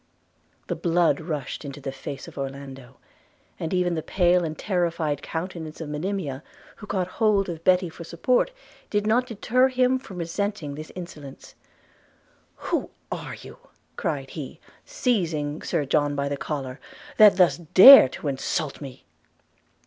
The 0.65 0.75
blood 0.75 1.19
rushed 1.21 1.63
into 1.63 1.79
the 1.79 1.91
face 1.91 2.27
of 2.27 2.35
Orlando; 2.35 2.97
and 3.59 3.71
even 3.71 3.93
the 3.93 4.01
pale 4.01 4.43
and 4.43 4.57
terrified 4.57 5.21
countenance 5.21 5.79
of 5.79 5.89
Monimia, 5.89 6.41
who 6.77 6.87
caught 6.87 7.05
hold 7.07 7.47
of 7.49 7.63
Betty 7.63 7.87
for 7.87 8.03
support, 8.03 8.49
did 8.89 9.05
not 9.05 9.27
deter 9.27 9.67
him 9.67 9.99
from 9.99 10.17
resenting 10.17 10.73
this 10.73 10.91
insolence. 10.95 11.53
'Who 12.55 12.89
are 13.11 13.35
you,' 13.35 13.59
cried 13.95 14.31
he, 14.31 14.59
seizing 14.85 15.61
Sir 15.61 15.85
John 15.85 16.15
by 16.15 16.27
the 16.27 16.35
collar, 16.35 16.79
'that 17.17 17.37
thus 17.37 17.57
dare 17.59 18.09
to 18.09 18.27
insult 18.27 18.81
me?' 18.81 19.05